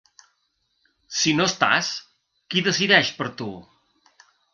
[1.17, 1.91] Si no estàs,
[2.55, 3.51] qui decideix per tu?